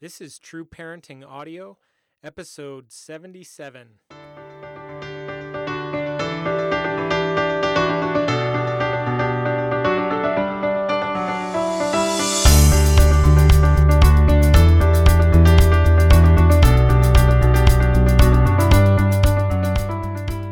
This 0.00 0.20
is 0.20 0.38
True 0.38 0.64
Parenting 0.64 1.26
Audio, 1.26 1.76
episode 2.22 2.92
77. 2.92 3.98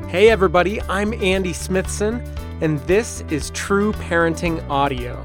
Hey, 0.08 0.28
everybody, 0.28 0.82
I'm 0.88 1.12
Andy 1.22 1.52
Smithson, 1.52 2.20
and 2.60 2.80
this 2.80 3.20
is 3.30 3.50
True 3.50 3.92
Parenting 3.92 4.68
Audio, 4.68 5.24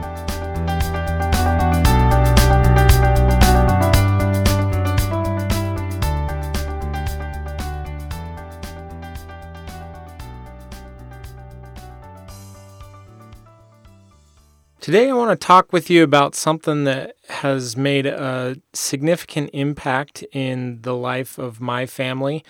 Today, 14.81 15.11
I 15.11 15.13
want 15.13 15.29
to 15.29 15.35
talk 15.45 15.71
with 15.71 15.91
you 15.91 16.01
about 16.01 16.33
something 16.33 16.85
that 16.85 17.15
has 17.29 17.77
made 17.77 18.07
a 18.07 18.55
significant 18.73 19.51
impact 19.53 20.23
in 20.31 20.81
the 20.81 20.95
life 20.95 21.37
of 21.37 21.61
my 21.61 21.85
family 21.85 22.43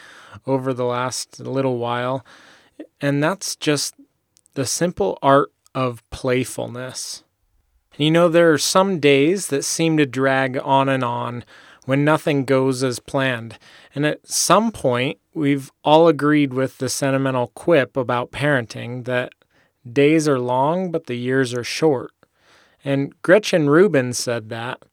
over 0.48 0.74
the 0.74 0.86
last 0.86 1.42
little 1.42 1.78
while, 1.78 2.26
and 3.02 3.22
that's 3.22 3.58
just 3.58 3.96
the 4.54 4.66
simple 4.66 5.20
art 5.22 5.52
of 5.76 6.10
playfulness. 6.10 7.26
You 7.98 8.12
know, 8.12 8.30
there 8.30 8.54
are 8.54 8.58
some 8.58 9.02
days 9.02 9.48
that 9.48 9.66
seem 9.66 9.98
to 9.98 10.06
drag 10.06 10.58
on 10.64 10.88
and 10.88 11.04
on 11.04 11.44
when 11.84 12.06
nothing 12.06 12.46
goes 12.46 12.82
as 12.82 13.00
planned. 13.00 13.60
And 13.94 14.06
at 14.06 14.26
some 14.26 14.72
point, 14.72 15.20
we've 15.34 15.70
all 15.84 16.08
agreed 16.08 16.54
with 16.54 16.78
the 16.78 16.88
sentimental 16.88 17.48
quip 17.48 17.98
about 17.98 18.32
parenting 18.32 19.04
that 19.04 19.34
days 19.92 20.30
are 20.30 20.40
long, 20.40 20.92
but 20.94 21.08
the 21.08 21.16
years 21.16 21.54
are 21.54 21.66
short 21.66 22.14
and 22.84 23.14
Gretchen 23.22 23.70
Rubin 23.70 24.14
said 24.14 24.50
that. 24.50 24.84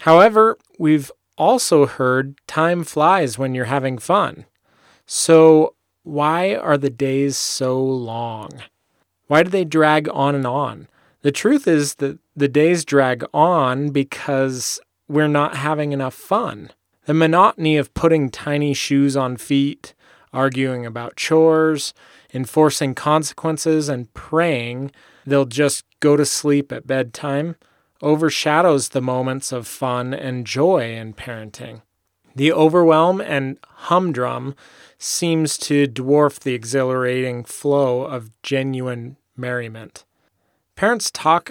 However, 0.00 0.58
we've 0.78 1.10
also 1.36 1.86
heard 1.86 2.36
time 2.46 2.84
flies 2.84 3.38
when 3.38 3.54
you're 3.54 3.66
having 3.66 3.98
fun. 3.98 4.44
So, 5.06 5.74
why 6.02 6.54
are 6.54 6.78
the 6.78 6.90
days 6.90 7.36
so 7.36 7.80
long? 7.80 8.50
Why 9.26 9.42
do 9.42 9.50
they 9.50 9.64
drag 9.64 10.08
on 10.12 10.34
and 10.34 10.46
on? 10.46 10.88
The 11.22 11.32
truth 11.32 11.66
is 11.66 11.96
that 11.96 12.18
the 12.36 12.48
days 12.48 12.84
drag 12.84 13.24
on 13.34 13.90
because 13.90 14.80
we're 15.08 15.28
not 15.28 15.56
having 15.56 15.92
enough 15.92 16.14
fun. 16.14 16.70
The 17.06 17.14
monotony 17.14 17.76
of 17.76 17.94
putting 17.94 18.30
tiny 18.30 18.74
shoes 18.74 19.16
on 19.16 19.36
feet, 19.36 19.94
arguing 20.32 20.86
about 20.86 21.16
chores, 21.16 21.94
enforcing 22.32 22.94
consequences, 22.94 23.88
and 23.88 24.12
praying 24.14 24.92
they'll 25.26 25.44
just 25.44 25.84
go 26.00 26.16
to 26.16 26.24
sleep 26.24 26.72
at 26.72 26.86
bedtime 26.86 27.56
overshadows 28.02 28.90
the 28.90 29.02
moments 29.02 29.52
of 29.52 29.66
fun 29.66 30.14
and 30.14 30.46
joy 30.46 30.92
in 30.94 31.12
parenting. 31.14 31.82
The 32.34 32.52
overwhelm 32.52 33.20
and 33.20 33.58
humdrum 33.66 34.54
seems 34.98 35.58
to 35.58 35.86
dwarf 35.88 36.38
the 36.38 36.54
exhilarating 36.54 37.44
flow 37.44 38.02
of 38.02 38.30
genuine 38.42 39.16
merriment. 39.36 40.04
Parents 40.76 41.10
talk 41.10 41.50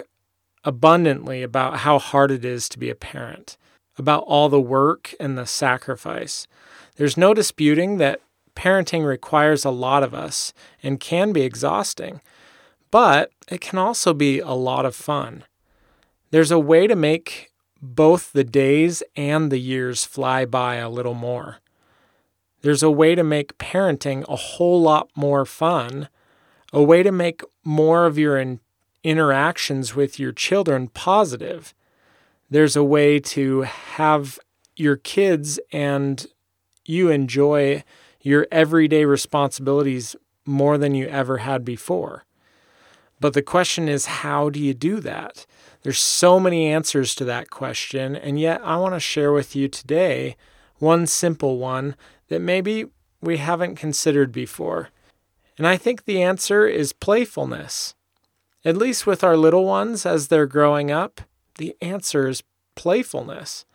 abundantly 0.63 1.43
about 1.43 1.79
how 1.79 1.99
hard 1.99 2.31
it 2.31 2.45
is 2.45 2.69
to 2.69 2.79
be 2.79 2.89
a 2.89 2.95
parent, 2.95 3.57
about 3.97 4.23
all 4.23 4.47
the 4.47 4.61
work 4.61 5.13
and 5.19 5.37
the 5.37 5.45
sacrifice. 5.45 6.47
There's 6.95 7.17
no 7.17 7.33
disputing 7.33 7.97
that 7.97 8.21
parenting 8.55 9.05
requires 9.05 9.65
a 9.65 9.69
lot 9.69 10.03
of 10.03 10.13
us 10.13 10.53
and 10.81 10.99
can 10.99 11.33
be 11.33 11.41
exhausting 11.41 12.21
but 12.91 13.31
it 13.49 13.61
can 13.61 13.79
also 13.79 14.13
be 14.13 14.39
a 14.39 14.51
lot 14.51 14.85
of 14.85 14.95
fun. 14.95 15.43
There's 16.31 16.51
a 16.51 16.59
way 16.59 16.87
to 16.87 16.95
make 16.95 17.51
both 17.81 18.33
the 18.33 18.43
days 18.43 19.03
and 19.15 19.51
the 19.51 19.59
years 19.59 20.03
fly 20.03 20.45
by 20.45 20.75
a 20.75 20.89
little 20.89 21.13
more. 21.13 21.57
There's 22.61 22.83
a 22.83 22.91
way 22.91 23.15
to 23.15 23.23
make 23.23 23.57
parenting 23.57 24.25
a 24.27 24.35
whole 24.35 24.81
lot 24.81 25.09
more 25.15 25.45
fun, 25.45 26.09
a 26.73 26.81
way 26.83 27.03
to 27.03 27.11
make 27.11 27.43
more 27.63 28.05
of 28.05 28.17
your 28.17 28.37
in- 28.37 28.59
interactions 29.03 29.95
with 29.95 30.19
your 30.19 30.31
children 30.31 30.87
positive. 30.89 31.73
There's 32.49 32.75
a 32.75 32.83
way 32.83 33.19
to 33.19 33.61
have 33.61 34.39
your 34.75 34.97
kids 34.97 35.59
and 35.71 36.25
you 36.85 37.09
enjoy 37.09 37.83
your 38.21 38.47
everyday 38.51 39.05
responsibilities 39.05 40.15
more 40.45 40.77
than 40.77 40.95
you 40.95 41.07
ever 41.07 41.37
had 41.37 41.63
before. 41.63 42.25
But 43.19 43.33
the 43.33 43.41
question 43.41 43.87
is, 43.89 44.05
how 44.05 44.49
do 44.49 44.59
you 44.59 44.73
do 44.73 44.99
that? 44.99 45.45
There's 45.83 45.99
so 45.99 46.39
many 46.39 46.67
answers 46.67 47.15
to 47.15 47.25
that 47.25 47.49
question, 47.49 48.15
and 48.15 48.39
yet 48.39 48.61
I 48.63 48.77
want 48.77 48.93
to 48.93 48.99
share 48.99 49.31
with 49.31 49.55
you 49.55 49.67
today 49.67 50.35
one 50.79 51.07
simple 51.07 51.57
one 51.57 51.95
that 52.27 52.39
maybe 52.39 52.85
we 53.21 53.37
haven't 53.37 53.75
considered 53.75 54.31
before. 54.31 54.89
And 55.57 55.65
I 55.65 55.77
think 55.77 56.05
the 56.05 56.21
answer 56.21 56.67
is 56.67 56.93
playfulness. 56.93 57.95
At 58.63 58.77
least 58.77 59.07
with 59.07 59.23
our 59.23 59.37
little 59.37 59.65
ones 59.65 60.05
as 60.05 60.27
they're 60.27 60.45
growing 60.45 60.91
up, 60.91 61.21
the 61.57 61.75
answer 61.81 62.27
is 62.27 62.43
playfulness. 62.75 63.65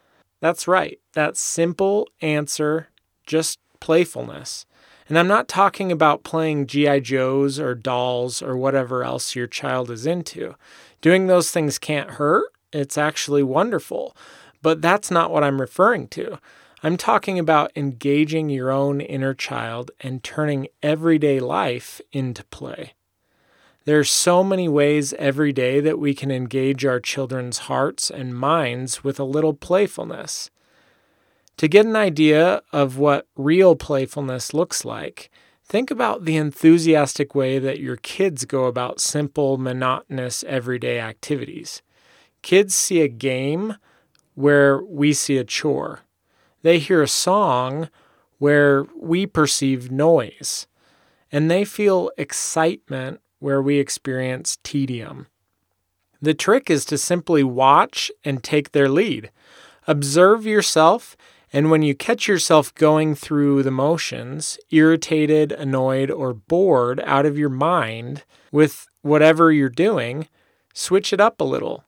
That's 0.40 0.68
right, 0.68 1.00
that 1.14 1.36
simple 1.36 2.08
answer, 2.20 2.88
just 3.26 3.58
playfulness. 3.80 4.66
And 5.08 5.18
I'm 5.18 5.28
not 5.28 5.48
talking 5.48 5.90
about 5.90 6.24
playing 6.24 6.66
G.I. 6.66 7.00
Joes 7.00 7.58
or 7.58 7.74
dolls 7.74 8.42
or 8.42 8.56
whatever 8.56 9.04
else 9.04 9.34
your 9.34 9.46
child 9.46 9.90
is 9.90 10.06
into. 10.06 10.54
Doing 11.00 11.26
those 11.26 11.50
things 11.50 11.78
can't 11.78 12.12
hurt, 12.12 12.52
it's 12.72 12.96
actually 12.96 13.42
wonderful. 13.42 14.16
But 14.62 14.80
that's 14.80 15.10
not 15.10 15.30
what 15.30 15.44
I'm 15.44 15.60
referring 15.60 16.08
to. 16.08 16.38
I'm 16.84 16.96
talking 16.96 17.38
about 17.38 17.72
engaging 17.76 18.48
your 18.48 18.70
own 18.70 19.00
inner 19.00 19.34
child 19.34 19.90
and 20.00 20.22
turning 20.22 20.68
everyday 20.82 21.40
life 21.40 22.00
into 22.12 22.44
play. 22.44 22.94
There 23.84 23.98
are 23.98 24.04
so 24.04 24.44
many 24.44 24.68
ways 24.68 25.12
every 25.14 25.52
day 25.52 25.80
that 25.80 25.98
we 25.98 26.14
can 26.14 26.30
engage 26.30 26.84
our 26.84 27.00
children's 27.00 27.58
hearts 27.58 28.10
and 28.10 28.36
minds 28.36 29.02
with 29.02 29.18
a 29.18 29.24
little 29.24 29.54
playfulness. 29.54 30.50
To 31.58 31.68
get 31.68 31.86
an 31.86 31.96
idea 31.96 32.62
of 32.72 32.98
what 32.98 33.28
real 33.36 33.76
playfulness 33.76 34.52
looks 34.52 34.84
like, 34.84 35.30
think 35.64 35.90
about 35.90 36.24
the 36.24 36.36
enthusiastic 36.36 37.34
way 37.34 37.58
that 37.58 37.78
your 37.80 37.96
kids 37.96 38.44
go 38.44 38.64
about 38.64 39.00
simple, 39.00 39.58
monotonous, 39.58 40.44
everyday 40.44 41.00
activities. 41.00 41.82
Kids 42.42 42.74
see 42.74 43.00
a 43.00 43.08
game 43.08 43.76
where 44.34 44.82
we 44.82 45.12
see 45.12 45.38
a 45.38 45.44
chore. 45.44 46.00
They 46.62 46.78
hear 46.78 47.02
a 47.02 47.08
song 47.08 47.88
where 48.38 48.84
we 48.98 49.26
perceive 49.26 49.90
noise. 49.90 50.66
And 51.30 51.50
they 51.50 51.64
feel 51.64 52.10
excitement 52.18 53.20
where 53.38 53.62
we 53.62 53.78
experience 53.78 54.58
tedium. 54.62 55.26
The 56.20 56.34
trick 56.34 56.70
is 56.70 56.84
to 56.86 56.98
simply 56.98 57.42
watch 57.42 58.10
and 58.24 58.42
take 58.42 58.72
their 58.72 58.88
lead. 58.88 59.30
Observe 59.86 60.46
yourself 60.46 61.16
and 61.52 61.70
when 61.70 61.82
you 61.82 61.94
catch 61.94 62.26
yourself 62.26 62.74
going 62.74 63.14
through 63.14 63.62
the 63.62 63.70
motions, 63.70 64.58
irritated, 64.70 65.52
annoyed, 65.52 66.10
or 66.10 66.32
bored 66.32 67.00
out 67.04 67.26
of 67.26 67.36
your 67.36 67.50
mind 67.50 68.24
with 68.50 68.86
whatever 69.02 69.52
you're 69.52 69.68
doing, 69.68 70.28
switch 70.72 71.12
it 71.12 71.20
up 71.20 71.40
a 71.40 71.44
little. 71.44 71.84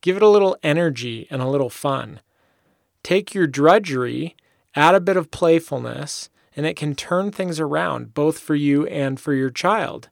Give 0.00 0.16
it 0.16 0.22
a 0.22 0.28
little 0.28 0.56
energy 0.62 1.26
and 1.28 1.42
a 1.42 1.48
little 1.48 1.70
fun. 1.70 2.20
Take 3.02 3.34
your 3.34 3.48
drudgery, 3.48 4.36
add 4.76 4.94
a 4.94 5.00
bit 5.00 5.16
of 5.16 5.32
playfulness, 5.32 6.30
and 6.56 6.64
it 6.64 6.76
can 6.76 6.94
turn 6.94 7.32
things 7.32 7.58
around 7.58 8.14
both 8.14 8.38
for 8.38 8.54
you 8.54 8.86
and 8.86 9.18
for 9.18 9.34
your 9.34 9.50
child. 9.50 10.08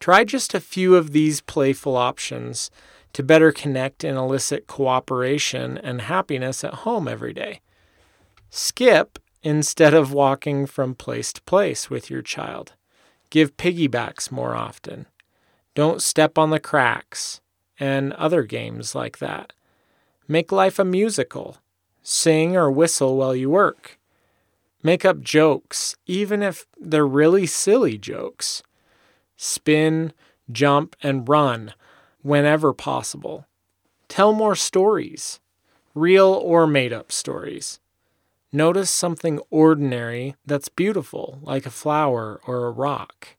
Try 0.00 0.24
just 0.24 0.54
a 0.54 0.60
few 0.60 0.96
of 0.96 1.12
these 1.12 1.40
playful 1.40 1.96
options 1.96 2.70
to 3.12 3.22
better 3.22 3.52
connect 3.52 4.02
and 4.02 4.18
elicit 4.18 4.66
cooperation 4.66 5.78
and 5.78 6.02
happiness 6.02 6.64
at 6.64 6.74
home 6.74 7.06
every 7.06 7.32
day. 7.32 7.60
Skip 8.56 9.18
instead 9.42 9.94
of 9.94 10.12
walking 10.12 10.64
from 10.64 10.94
place 10.94 11.32
to 11.32 11.42
place 11.42 11.90
with 11.90 12.08
your 12.08 12.22
child. 12.22 12.74
Give 13.28 13.56
piggybacks 13.56 14.30
more 14.30 14.54
often. 14.54 15.06
Don't 15.74 16.00
step 16.00 16.38
on 16.38 16.50
the 16.50 16.60
cracks, 16.60 17.40
and 17.80 18.12
other 18.12 18.44
games 18.44 18.94
like 18.94 19.18
that. 19.18 19.54
Make 20.28 20.52
life 20.52 20.78
a 20.78 20.84
musical. 20.84 21.58
Sing 22.04 22.56
or 22.56 22.70
whistle 22.70 23.16
while 23.16 23.34
you 23.34 23.50
work. 23.50 23.98
Make 24.84 25.04
up 25.04 25.20
jokes, 25.20 25.96
even 26.06 26.40
if 26.40 26.64
they're 26.80 27.04
really 27.04 27.46
silly 27.46 27.98
jokes. 27.98 28.62
Spin, 29.36 30.12
jump, 30.52 30.94
and 31.02 31.28
run 31.28 31.74
whenever 32.22 32.72
possible. 32.72 33.48
Tell 34.06 34.32
more 34.32 34.54
stories, 34.54 35.40
real 35.92 36.28
or 36.28 36.68
made 36.68 36.92
up 36.92 37.10
stories. 37.10 37.80
Notice 38.54 38.88
something 38.88 39.40
ordinary 39.50 40.36
that's 40.46 40.68
beautiful, 40.68 41.40
like 41.42 41.66
a 41.66 41.70
flower 41.70 42.40
or 42.46 42.66
a 42.66 42.70
rock. 42.70 43.30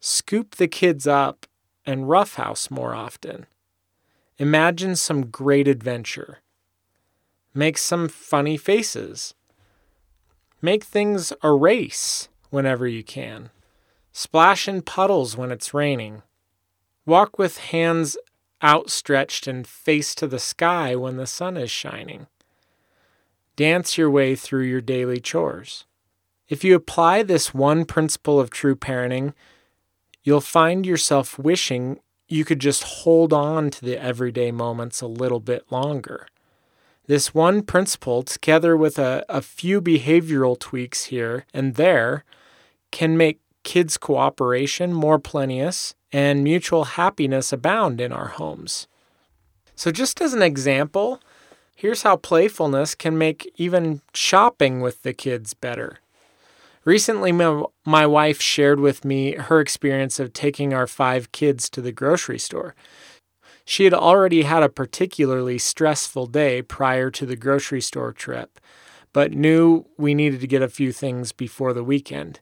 Scoop 0.00 0.56
the 0.56 0.66
kids 0.66 1.06
up 1.06 1.46
and 1.86 2.08
roughhouse 2.08 2.68
more 2.68 2.96
often. 2.96 3.46
Imagine 4.36 4.96
some 4.96 5.30
great 5.30 5.68
adventure. 5.68 6.38
Make 7.54 7.78
some 7.78 8.08
funny 8.08 8.56
faces. 8.56 9.34
Make 10.60 10.82
things 10.82 11.32
a 11.40 11.52
race 11.52 12.28
whenever 12.50 12.88
you 12.88 13.04
can. 13.04 13.50
Splash 14.10 14.66
in 14.66 14.82
puddles 14.82 15.36
when 15.36 15.52
it's 15.52 15.72
raining. 15.72 16.22
Walk 17.06 17.38
with 17.38 17.58
hands 17.58 18.16
outstretched 18.64 19.46
and 19.46 19.64
face 19.64 20.12
to 20.16 20.26
the 20.26 20.40
sky 20.40 20.96
when 20.96 21.18
the 21.18 21.28
sun 21.28 21.56
is 21.56 21.70
shining. 21.70 22.26
Dance 23.56 23.96
your 23.96 24.10
way 24.10 24.34
through 24.34 24.64
your 24.64 24.80
daily 24.80 25.20
chores. 25.20 25.84
If 26.48 26.64
you 26.64 26.74
apply 26.74 27.22
this 27.22 27.54
one 27.54 27.84
principle 27.84 28.40
of 28.40 28.50
true 28.50 28.76
parenting, 28.76 29.32
you'll 30.22 30.40
find 30.40 30.84
yourself 30.84 31.38
wishing 31.38 32.00
you 32.28 32.44
could 32.44 32.58
just 32.58 32.82
hold 32.82 33.32
on 33.32 33.70
to 33.70 33.84
the 33.84 34.02
everyday 34.02 34.50
moments 34.50 35.00
a 35.00 35.06
little 35.06 35.40
bit 35.40 35.70
longer. 35.70 36.26
This 37.06 37.34
one 37.34 37.62
principle, 37.62 38.22
together 38.22 38.76
with 38.76 38.98
a, 38.98 39.24
a 39.28 39.42
few 39.42 39.80
behavioral 39.80 40.58
tweaks 40.58 41.04
here 41.06 41.44
and 41.52 41.74
there, 41.74 42.24
can 42.90 43.16
make 43.16 43.40
kids' 43.62 43.98
cooperation 43.98 44.92
more 44.92 45.18
plenteous 45.18 45.94
and 46.12 46.42
mutual 46.42 46.84
happiness 46.84 47.52
abound 47.52 48.00
in 48.00 48.12
our 48.12 48.28
homes. 48.28 48.88
So, 49.76 49.90
just 49.90 50.20
as 50.20 50.32
an 50.32 50.42
example, 50.42 51.20
here's 51.74 52.02
how 52.02 52.16
playfulness 52.16 52.94
can 52.94 53.18
make 53.18 53.52
even 53.56 54.00
shopping 54.12 54.80
with 54.80 55.02
the 55.02 55.12
kids 55.12 55.54
better. 55.54 55.98
Recently, 56.84 57.32
my, 57.32 57.64
my 57.84 58.06
wife 58.06 58.40
shared 58.40 58.78
with 58.78 59.04
me 59.04 59.34
her 59.34 59.60
experience 59.60 60.20
of 60.20 60.32
taking 60.32 60.74
our 60.74 60.86
five 60.86 61.32
kids 61.32 61.70
to 61.70 61.80
the 61.80 61.92
grocery 61.92 62.38
store. 62.38 62.74
She 63.64 63.84
had 63.84 63.94
already 63.94 64.42
had 64.42 64.62
a 64.62 64.68
particularly 64.68 65.56
stressful 65.58 66.26
day 66.26 66.60
prior 66.60 67.10
to 67.12 67.24
the 67.24 67.36
grocery 67.36 67.80
store 67.80 68.12
trip, 68.12 68.60
but 69.14 69.32
knew 69.32 69.86
we 69.96 70.14
needed 70.14 70.40
to 70.40 70.46
get 70.46 70.60
a 70.60 70.68
few 70.68 70.92
things 70.92 71.32
before 71.32 71.72
the 71.72 71.84
weekend. 71.84 72.40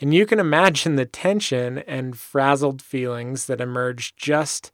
And 0.00 0.12
you 0.12 0.26
can 0.26 0.38
imagine 0.38 0.96
the 0.96 1.06
tension 1.06 1.78
and 1.78 2.18
frazzled 2.18 2.82
feelings 2.82 3.46
that 3.46 3.60
emerged 3.60 4.18
just 4.18 4.70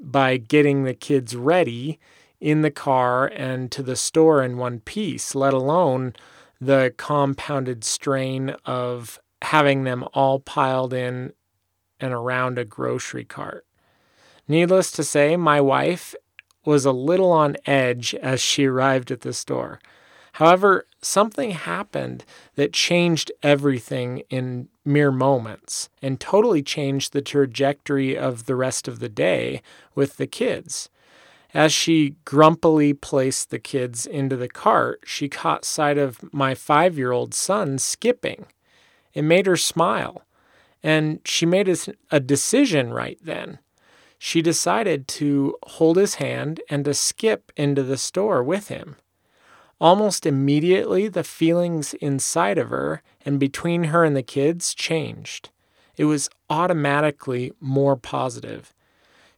by 0.00 0.36
getting 0.36 0.82
the 0.82 0.94
kids 0.94 1.36
ready 1.36 1.98
in 2.40 2.62
the 2.62 2.70
car 2.70 3.26
and 3.26 3.70
to 3.72 3.82
the 3.82 3.96
store 3.96 4.42
in 4.42 4.56
one 4.56 4.80
piece, 4.80 5.34
let 5.34 5.54
alone 5.54 6.14
the 6.60 6.92
compounded 6.96 7.84
strain 7.84 8.50
of 8.64 9.20
having 9.42 9.84
them 9.84 10.04
all 10.12 10.40
piled 10.40 10.92
in 10.92 11.32
and 12.00 12.12
around 12.12 12.58
a 12.58 12.64
grocery 12.64 13.24
cart. 13.24 13.64
Needless 14.46 14.90
to 14.92 15.04
say, 15.04 15.36
my 15.36 15.60
wife 15.60 16.14
was 16.64 16.84
a 16.84 16.92
little 16.92 17.32
on 17.32 17.56
edge 17.66 18.14
as 18.14 18.40
she 18.40 18.66
arrived 18.66 19.10
at 19.10 19.22
the 19.22 19.32
store. 19.32 19.80
However, 20.32 20.86
something 21.02 21.50
happened 21.52 22.24
that 22.54 22.72
changed 22.72 23.32
everything 23.42 24.22
in 24.30 24.68
mere 24.84 25.10
moments 25.10 25.88
and 26.00 26.20
totally 26.20 26.62
changed 26.62 27.12
the 27.12 27.22
trajectory 27.22 28.16
of 28.16 28.46
the 28.46 28.54
rest 28.54 28.86
of 28.86 29.00
the 29.00 29.08
day 29.08 29.62
with 29.94 30.16
the 30.16 30.26
kids. 30.26 30.88
As 31.54 31.72
she 31.72 32.16
grumpily 32.24 32.92
placed 32.92 33.50
the 33.50 33.58
kids 33.58 34.06
into 34.06 34.36
the 34.36 34.48
cart, 34.48 35.00
she 35.04 35.28
caught 35.28 35.64
sight 35.64 35.96
of 35.98 36.32
my 36.32 36.54
five 36.54 36.98
year 36.98 37.12
old 37.12 37.34
son 37.34 37.78
skipping. 37.78 38.46
It 39.14 39.22
made 39.22 39.46
her 39.46 39.56
smile, 39.56 40.24
and 40.82 41.20
she 41.24 41.46
made 41.46 41.68
a 42.10 42.20
decision 42.20 42.92
right 42.92 43.18
then 43.22 43.58
she 44.18 44.42
decided 44.42 45.06
to 45.06 45.56
hold 45.62 45.96
his 45.96 46.16
hand 46.16 46.60
and 46.68 46.84
to 46.84 46.92
skip 46.92 47.52
into 47.56 47.84
the 47.84 47.96
store 47.96 48.42
with 48.42 48.68
him. 48.68 48.96
Almost 49.80 50.26
immediately, 50.26 51.06
the 51.06 51.22
feelings 51.22 51.94
inside 51.94 52.58
of 52.58 52.70
her 52.70 53.02
and 53.24 53.38
between 53.38 53.84
her 53.84 54.04
and 54.04 54.16
the 54.16 54.24
kids 54.24 54.74
changed. 54.74 55.50
It 55.96 56.04
was 56.04 56.28
automatically 56.50 57.52
more 57.60 57.96
positive. 57.96 58.74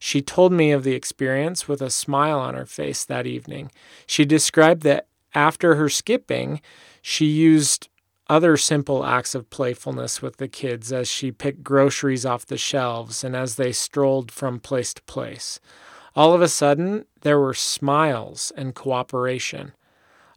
She 0.02 0.22
told 0.22 0.50
me 0.50 0.72
of 0.72 0.82
the 0.82 0.94
experience 0.94 1.68
with 1.68 1.82
a 1.82 1.90
smile 1.90 2.40
on 2.40 2.54
her 2.54 2.64
face 2.64 3.04
that 3.04 3.26
evening. 3.26 3.70
She 4.06 4.24
described 4.24 4.82
that 4.82 5.06
after 5.34 5.74
her 5.74 5.90
skipping, 5.90 6.62
she 7.02 7.26
used 7.26 7.88
other 8.26 8.56
simple 8.56 9.04
acts 9.04 9.34
of 9.34 9.50
playfulness 9.50 10.22
with 10.22 10.38
the 10.38 10.48
kids 10.48 10.90
as 10.90 11.06
she 11.06 11.30
picked 11.30 11.62
groceries 11.62 12.24
off 12.24 12.46
the 12.46 12.56
shelves 12.56 13.22
and 13.22 13.36
as 13.36 13.56
they 13.56 13.72
strolled 13.72 14.32
from 14.32 14.58
place 14.58 14.94
to 14.94 15.02
place. 15.02 15.60
All 16.16 16.32
of 16.32 16.40
a 16.40 16.48
sudden, 16.48 17.04
there 17.20 17.38
were 17.38 17.52
smiles 17.54 18.52
and 18.56 18.74
cooperation, 18.74 19.74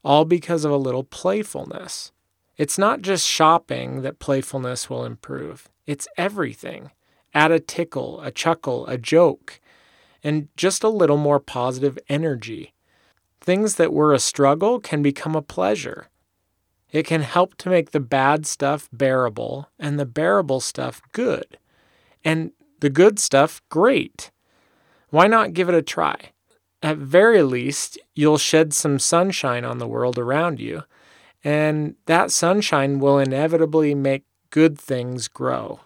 all 0.04 0.26
because 0.26 0.66
of 0.66 0.72
a 0.72 0.78
little 0.78 1.06
playfulness. 1.06 2.12
It's 2.58 2.78
not 2.78 3.02
just 3.02 3.26
shopping 3.26 4.02
that 4.02 4.20
playfulness 4.20 4.90
will 4.90 5.06
improve, 5.06 5.70
it's 5.88 6.08
everything. 6.18 6.92
Add 7.34 7.52
a 7.52 7.60
tickle, 7.60 8.22
a 8.22 8.32
chuckle, 8.32 8.86
a 8.88 8.98
joke, 8.98 9.60
and 10.24 10.48
just 10.56 10.84
a 10.84 10.90
little 10.90 11.18
more 11.18 11.40
positive 11.40 11.98
energy. 12.08 12.74
Things 13.42 13.76
that 13.76 13.92
were 13.92 14.14
a 14.14 14.20
struggle 14.20 14.80
can 14.80 15.02
become 15.02 15.36
a 15.36 15.42
pleasure. 15.42 16.10
It 16.92 17.06
can 17.08 17.22
help 17.22 17.56
to 17.56 17.70
make 17.70 17.92
the 17.92 18.00
bad 18.00 18.46
stuff 18.46 18.88
bearable 18.94 19.70
and 19.80 20.00
the 20.00 20.06
bearable 20.06 20.60
stuff 20.60 21.02
good, 21.12 21.58
and 22.24 22.52
the 22.80 22.90
good 22.90 23.20
stuff 23.20 23.62
great. 23.70 24.30
Why 25.10 25.28
not 25.28 25.54
give 25.54 25.70
it 25.70 25.76
a 25.76 25.82
try? 25.82 26.16
At 26.84 26.98
very 26.98 27.42
least, 27.44 27.98
you'll 28.14 28.38
shed 28.38 28.74
some 28.74 29.00
sunshine 29.00 29.66
on 29.66 29.80
the 29.80 29.88
world 29.88 30.20
around 30.20 30.60
you, 30.60 30.84
and 31.44 31.96
that 32.06 32.32
sunshine 32.32 33.00
will 33.00 33.18
inevitably 33.18 33.96
make 33.96 34.24
good 34.50 34.78
things 34.78 35.28
grow. 35.28 35.80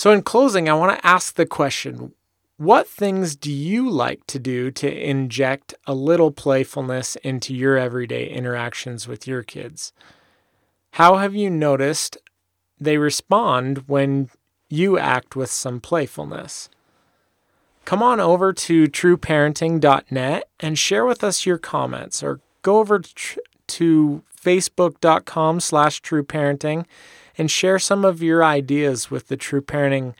So, 0.00 0.12
in 0.12 0.22
closing, 0.22 0.66
I 0.66 0.72
want 0.72 0.98
to 0.98 1.06
ask 1.06 1.34
the 1.34 1.44
question 1.44 2.14
what 2.56 2.88
things 2.88 3.36
do 3.36 3.52
you 3.52 3.90
like 3.90 4.26
to 4.28 4.38
do 4.38 4.70
to 4.70 4.90
inject 4.90 5.74
a 5.86 5.92
little 5.92 6.30
playfulness 6.30 7.16
into 7.16 7.54
your 7.54 7.76
everyday 7.76 8.26
interactions 8.26 9.06
with 9.06 9.26
your 9.26 9.42
kids? 9.42 9.92
How 10.92 11.18
have 11.18 11.34
you 11.34 11.50
noticed 11.50 12.16
they 12.80 12.96
respond 12.96 13.84
when 13.88 14.30
you 14.70 14.96
act 14.96 15.36
with 15.36 15.50
some 15.50 15.80
playfulness? 15.80 16.70
Come 17.84 18.02
on 18.02 18.20
over 18.20 18.54
to 18.54 18.86
trueparenting.net 18.86 20.48
and 20.60 20.78
share 20.78 21.04
with 21.04 21.22
us 21.22 21.44
your 21.44 21.58
comments 21.58 22.22
or 22.22 22.40
go 22.62 22.78
over 22.78 23.02
to 23.66 24.22
facebook.com 24.34 25.60
slash 25.60 26.00
trueparenting 26.00 26.86
and 27.40 27.50
share 27.50 27.78
some 27.78 28.04
of 28.04 28.22
your 28.22 28.44
ideas 28.44 29.10
with 29.10 29.28
the 29.28 29.36
True 29.36 29.62
Parenting 29.62 30.12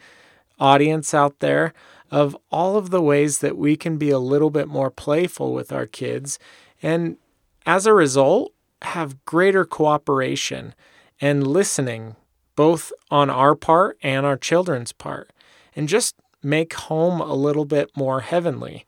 audience 0.58 1.12
out 1.12 1.40
there 1.40 1.74
of 2.10 2.34
all 2.50 2.78
of 2.78 2.88
the 2.88 3.02
ways 3.02 3.40
that 3.40 3.58
we 3.58 3.76
can 3.76 3.98
be 3.98 4.08
a 4.08 4.18
little 4.18 4.48
bit 4.48 4.66
more 4.66 4.90
playful 4.90 5.52
with 5.52 5.70
our 5.70 5.84
kids 5.84 6.38
and 6.82 7.18
as 7.66 7.84
a 7.84 7.92
result 7.92 8.54
have 8.80 9.22
greater 9.26 9.66
cooperation 9.66 10.74
and 11.20 11.46
listening 11.46 12.16
both 12.56 12.90
on 13.10 13.28
our 13.28 13.54
part 13.54 13.98
and 14.02 14.24
our 14.24 14.38
children's 14.38 14.92
part 14.92 15.30
and 15.76 15.90
just 15.90 16.14
make 16.42 16.72
home 16.72 17.20
a 17.20 17.34
little 17.34 17.66
bit 17.66 17.94
more 17.94 18.22
heavenly. 18.22 18.86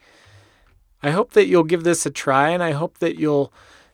I 1.03 1.11
hope 1.11 1.33
that 1.33 1.49
you'll 1.49 1.65
give 1.65 1.85
this 1.85 2.07
a 2.07 2.11
try 2.11 2.49
and 2.49 2.62
I 2.62 2.71
hope 2.71 2.97
that 3.01 3.17
you'll 3.19 3.53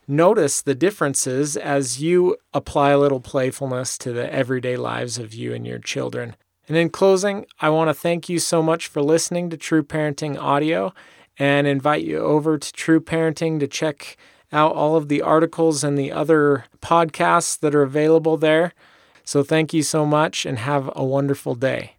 notice 0.09 0.61
the 0.61 0.75
differences 0.75 1.55
as 1.55 2.01
you 2.01 2.35
apply 2.53 2.89
a 2.89 2.99
little 2.99 3.19
playfulness 3.19 3.97
to 3.99 4.11
the 4.11 4.31
everyday 4.33 4.75
lives 4.75 5.17
of 5.17 5.33
you 5.33 5.53
and 5.53 5.65
your 5.65 5.79
children. 5.79 6.35
And 6.67 6.75
in 6.75 6.89
closing, 6.89 7.45
I 7.59 7.69
want 7.69 7.89
to 7.89 7.93
thank 7.93 8.27
you 8.27 8.39
so 8.39 8.61
much 8.61 8.87
for 8.87 9.01
listening 9.01 9.49
to 9.49 9.57
True 9.57 9.83
Parenting 9.83 10.37
Audio 10.37 10.93
and 11.37 11.67
invite 11.67 12.03
you 12.03 12.19
over 12.19 12.57
to 12.57 12.73
True 12.73 12.99
Parenting 12.99 13.59
to 13.59 13.67
check 13.67 14.17
out 14.51 14.75
all 14.75 14.95
of 14.95 15.07
the 15.07 15.21
articles 15.21 15.83
and 15.83 15.97
the 15.97 16.11
other 16.11 16.65
podcasts 16.81 17.59
that 17.59 17.75
are 17.75 17.83
available 17.83 18.35
there. 18.35 18.73
So 19.23 19.43
thank 19.43 19.73
you 19.73 19.83
so 19.83 20.05
much 20.05 20.45
and 20.45 20.59
have 20.59 20.91
a 20.95 21.05
wonderful 21.05 21.55
day. 21.55 21.95